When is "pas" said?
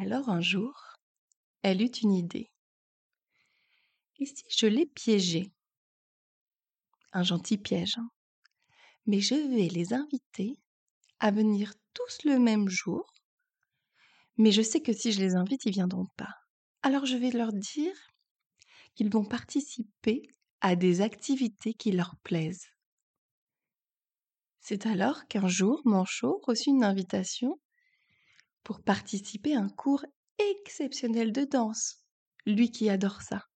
16.16-16.32